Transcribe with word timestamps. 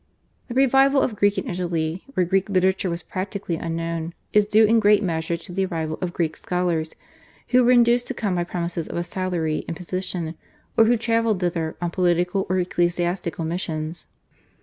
The 0.47 0.55
revival 0.55 0.99
of 1.03 1.15
Greek 1.15 1.37
in 1.37 1.47
Italy, 1.47 2.03
where 2.15 2.25
Greek 2.25 2.49
literature 2.49 2.89
was 2.89 3.03
practically 3.03 3.57
unknown, 3.57 4.15
is 4.33 4.47
due 4.47 4.65
in 4.65 4.79
great 4.79 5.03
measure 5.03 5.37
to 5.37 5.51
the 5.53 5.65
arrival 5.67 5.99
of 6.01 6.11
Greek 6.11 6.35
scholars, 6.35 6.95
who 7.49 7.63
were 7.63 7.69
induced 7.71 8.07
to 8.07 8.15
come 8.15 8.33
by 8.33 8.43
promises 8.45 8.87
of 8.87 8.97
a 8.97 9.03
salary 9.03 9.63
and 9.67 9.77
position, 9.77 10.33
or 10.75 10.85
who 10.85 10.97
travelled 10.97 11.39
thither 11.39 11.75
on 11.79 11.91
political 11.91 12.47
or 12.49 12.57
ecclesiastical 12.59 13.45
missions. 13.45 14.07